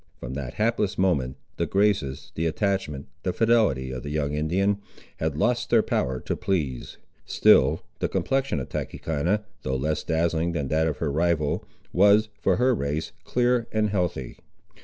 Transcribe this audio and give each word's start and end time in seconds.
From 0.19 0.33
that 0.33 0.55
hapless 0.55 0.97
moment 0.97 1.37
the 1.57 1.67
graces, 1.67 2.31
the 2.33 2.47
attachment, 2.47 3.07
the 3.21 3.31
fidelity 3.31 3.91
of 3.91 4.01
the 4.01 4.09
young 4.09 4.33
Indian, 4.33 4.81
had 5.17 5.37
lost 5.37 5.69
their 5.69 5.83
power 5.83 6.19
to 6.21 6.35
please. 6.35 6.97
Still 7.23 7.83
the 7.99 8.09
complexion 8.09 8.59
of 8.59 8.67
Tachechana, 8.67 9.43
though 9.61 9.75
less 9.75 10.03
dazzling 10.03 10.53
than 10.53 10.69
that 10.69 10.87
of 10.87 10.97
her 10.97 11.11
rival, 11.11 11.63
was, 11.93 12.29
for 12.39 12.55
her 12.55 12.73
race, 12.73 13.11
clear 13.25 13.67
and 13.71 13.91
healthy. 13.91 14.39